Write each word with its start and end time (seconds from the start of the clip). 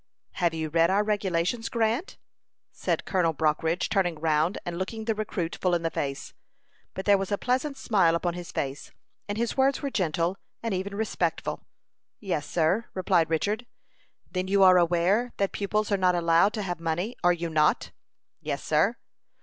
"Have 0.31 0.55
you 0.55 0.69
read 0.69 0.89
our 0.89 1.03
regulations, 1.03 1.69
Grant?" 1.69 2.17
said 2.71 3.05
Colonel 3.05 3.33
Brockridge, 3.35 3.87
turning 3.87 4.19
round 4.19 4.57
and 4.65 4.79
looking 4.79 5.05
the 5.05 5.13
recruit 5.13 5.55
full 5.61 5.75
in 5.75 5.83
the 5.83 5.91
face. 5.91 6.33
But 6.95 7.05
there 7.05 7.19
was 7.19 7.31
a 7.31 7.37
pleasant 7.37 7.77
smile 7.77 8.15
upon 8.15 8.33
his 8.33 8.51
face, 8.51 8.91
and 9.27 9.37
his 9.37 9.55
words 9.57 9.83
were 9.83 9.91
gentle, 9.91 10.37
and 10.63 10.73
even 10.73 10.95
respectful. 10.95 11.67
"Yes, 12.19 12.49
sir," 12.49 12.85
replied 12.95 13.29
Richard. 13.29 13.67
"Then 14.31 14.47
you 14.47 14.63
are 14.63 14.79
aware 14.79 15.33
that 15.37 15.51
pupils 15.51 15.91
are 15.91 15.97
not 15.97 16.15
allowed 16.15 16.53
to 16.53 16.63
have 16.63 16.79
money 16.79 17.15
are 17.23 17.31
you 17.31 17.51
not?" 17.51 17.91
"Yes, 18.41 18.63
sir." 18.63 18.95